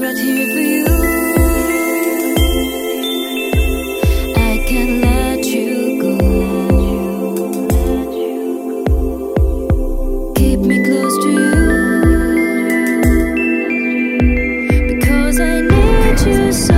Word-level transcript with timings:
I'm 0.00 0.04
right 0.04 0.16
here 0.16 0.46
for 0.54 0.60
you. 0.60 0.86
I 4.36 4.64
can't 4.68 5.00
let 5.02 5.44
you 5.44 6.00
go. 6.00 6.16
Keep 10.36 10.60
me 10.60 10.84
close 10.84 11.16
to 11.24 11.30
you. 11.40 11.50
Because 14.86 15.40
I 15.40 15.62
need 15.62 16.20
you 16.28 16.52
so. 16.52 16.77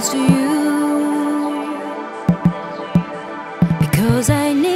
close 0.00 0.12
to 0.12 0.18
you. 0.18 0.50
Because 3.80 4.30
I 4.30 4.52
need 4.54 4.69